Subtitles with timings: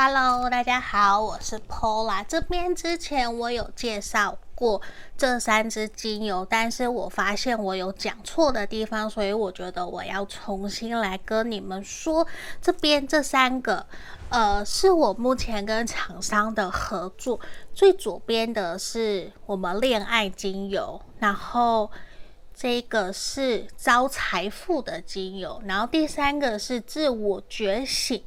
[0.00, 2.24] Hello，大家好，我是 Pola。
[2.28, 4.80] 这边之前我有介绍过
[5.16, 12.24] 这三支精油，但是我发现我有讲错的地方，所以我觉得我要重新来跟你们说。
[12.62, 13.84] 这边这三个，
[14.28, 17.40] 呃，是我目前跟厂商的合作。
[17.74, 21.90] 最左边的是我们恋爱精油，然后
[22.54, 28.22] 这个是招财富的精油，然后第三个是自我觉醒。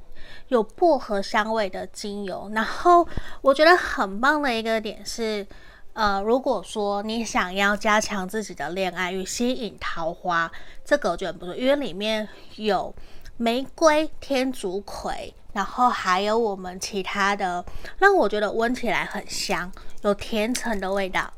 [0.49, 3.07] 有薄荷香味的精油，然后
[3.41, 5.45] 我觉得很棒的一个点是，
[5.93, 10.51] 呃，如果说你想要加强自己的恋爱与吸引桃花，
[10.83, 12.93] 这个我觉得不错，因为里面有
[13.37, 17.63] 玫瑰、天竺葵，然后还有我们其他的，
[17.97, 19.71] 让我觉得闻起来很香，
[20.03, 21.31] 有甜橙的味道，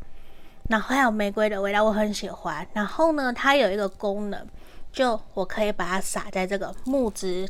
[0.70, 2.68] 然后还有玫瑰的味道，我很喜欢。
[2.74, 4.48] 然后呢，它有一个功能，
[4.92, 7.50] 就我可以把它撒在这个木质。